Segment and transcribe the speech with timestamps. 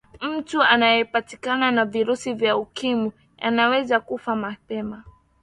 [0.21, 5.03] mtu aliyepatikana na virusi vya ukimwi anaweza kufa mapema